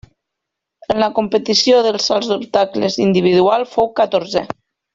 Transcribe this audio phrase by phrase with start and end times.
[0.93, 4.45] En la competició dels salts d'obstacles individual fou catorzè.